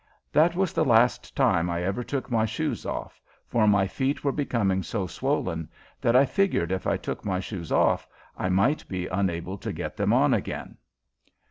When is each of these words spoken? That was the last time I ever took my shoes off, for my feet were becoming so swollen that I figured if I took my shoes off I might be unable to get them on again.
That 0.31 0.55
was 0.55 0.73
the 0.73 0.83
last 0.83 1.35
time 1.35 1.69
I 1.69 1.83
ever 1.83 2.03
took 2.03 2.31
my 2.31 2.43
shoes 2.43 2.87
off, 2.87 3.21
for 3.45 3.67
my 3.67 3.85
feet 3.85 4.23
were 4.23 4.31
becoming 4.31 4.81
so 4.81 5.05
swollen 5.05 5.69
that 6.01 6.15
I 6.15 6.25
figured 6.25 6.71
if 6.71 6.87
I 6.87 6.97
took 6.97 7.23
my 7.23 7.39
shoes 7.39 7.71
off 7.71 8.07
I 8.35 8.49
might 8.49 8.87
be 8.89 9.05
unable 9.05 9.59
to 9.59 9.71
get 9.71 9.95
them 9.97 10.11
on 10.11 10.33
again. 10.33 10.77